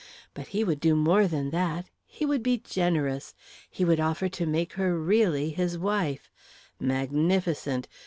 But 0.33 0.47
he 0.47 0.63
would 0.63 0.79
do 0.79 0.95
more 0.95 1.27
than 1.27 1.51
that; 1.51 1.91
he 2.07 2.25
would 2.25 2.41
be 2.41 2.57
generous; 2.57 3.35
he 3.69 3.85
would 3.85 3.99
offer 3.99 4.29
to 4.29 4.47
make 4.47 4.73
her 4.73 4.99
really 4.99 5.51
his 5.51 5.77
wife. 5.77 6.31
Magnificent! 6.79 7.87